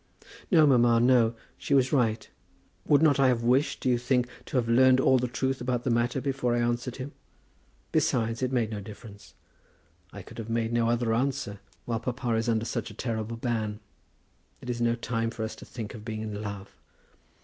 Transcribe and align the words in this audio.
"No, 0.49 0.65
mamma; 0.65 0.99
no; 0.99 1.35
she 1.59 1.75
was 1.75 1.93
right. 1.93 2.27
Would 2.87 3.03
not 3.03 3.19
I 3.19 3.27
have 3.27 3.43
wished, 3.43 3.81
do 3.81 3.87
you 3.89 3.99
think, 3.99 4.27
to 4.47 4.57
have 4.57 4.67
learned 4.67 4.99
all 4.99 5.19
the 5.19 5.27
truth 5.27 5.61
about 5.61 5.83
the 5.83 5.91
matter 5.91 6.19
before 6.19 6.55
I 6.55 6.59
answered 6.59 6.95
him? 6.95 7.11
Besides, 7.91 8.41
it 8.41 8.51
made 8.51 8.71
no 8.71 8.81
difference. 8.81 9.35
I 10.11 10.23
could 10.23 10.39
have 10.39 10.49
made 10.49 10.73
no 10.73 10.89
other 10.89 11.13
answer 11.13 11.59
while 11.85 11.99
papa 11.99 12.31
is 12.33 12.49
under 12.49 12.65
such 12.65 12.89
a 12.89 12.95
terrible 12.95 13.37
ban. 13.37 13.79
It 14.59 14.71
is 14.71 14.81
no 14.81 14.95
time 14.95 15.29
for 15.29 15.43
us 15.43 15.55
to 15.57 15.65
think 15.65 15.93
of 15.93 16.03
being 16.03 16.21
in 16.21 16.41
love. 16.41 16.75